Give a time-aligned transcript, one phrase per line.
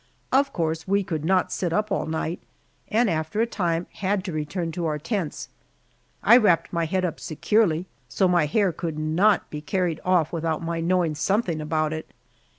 [0.31, 2.39] Of course we could not sit up all night,
[2.87, 5.47] and after a time had to return to our tents.
[6.23, 10.63] I wrapped my head up securely, so my hair could not be carried off without
[10.63, 12.09] my knowing something about it.